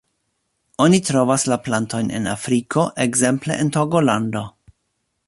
Oni 0.85 0.99
trovas 1.09 1.45
la 1.51 1.57
plantojn 1.67 2.09
en 2.21 2.25
Afriko 2.33 2.87
ekzemple 3.07 3.59
en 3.65 3.71
Togolando. 3.77 4.43